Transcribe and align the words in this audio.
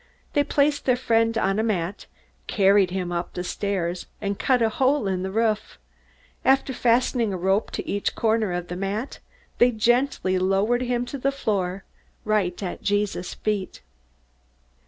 They 0.33 0.43
placed 0.43 0.85
their 0.85 0.95
friend 0.97 1.37
on 1.37 1.59
a 1.59 1.63
mat, 1.63 2.07
carried 2.47 2.89
him 2.89 3.11
up 3.11 3.33
the 3.35 3.43
stairs, 3.43 4.07
and 4.19 4.39
cut 4.39 4.63
a 4.63 4.69
hole 4.69 5.07
in 5.07 5.21
the 5.21 5.29
roof. 5.29 5.77
After 6.43 6.73
fastening 6.73 7.31
a 7.31 7.37
rope 7.37 7.69
to 7.69 7.87
each 7.87 8.15
corner 8.15 8.51
of 8.51 8.67
the 8.67 8.75
mat, 8.75 9.19
they 9.59 9.69
gently 9.69 10.39
lowered 10.39 10.81
it 10.81 11.07
to 11.09 11.19
the 11.19 11.31
floor, 11.31 11.83
right 12.25 12.63
at 12.63 12.81
Jesus' 12.81 13.35
feet. 13.35 13.81